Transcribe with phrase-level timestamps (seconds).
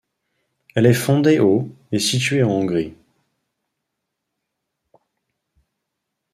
[0.73, 2.95] Elle est fondée au et située en Hongrie.